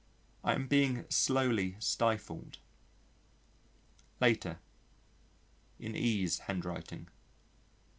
[0.43, 2.57] I am being slowly stifled.
[4.19, 4.57] _Later.
[5.79, 7.07] (In E.'s handwriting.)